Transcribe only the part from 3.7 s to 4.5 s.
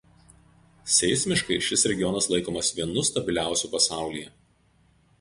pasaulyje.